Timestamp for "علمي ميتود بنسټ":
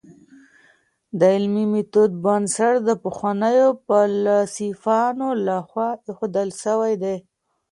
1.35-2.75